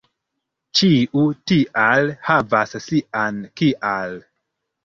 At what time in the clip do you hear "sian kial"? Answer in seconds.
2.87-4.19